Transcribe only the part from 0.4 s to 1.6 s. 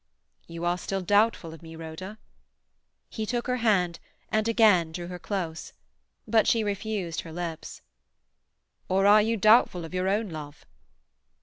"You are still doubtful